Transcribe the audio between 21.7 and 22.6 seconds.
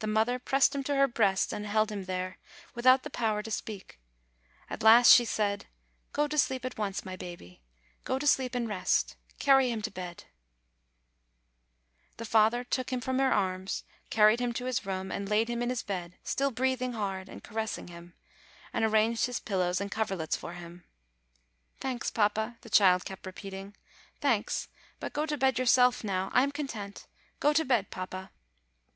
"Thanks, papa,"